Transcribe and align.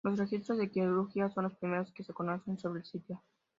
Los 0.03 0.17
registros 0.17 0.57
de 0.57 0.71
Quiriguá 0.71 1.29
son 1.29 1.43
los 1.43 1.53
primeros 1.57 1.91
que 1.93 2.03
se 2.03 2.11
conocen 2.11 2.57
sobre 2.57 2.79
el 2.79 2.85
sitio. 2.87 3.21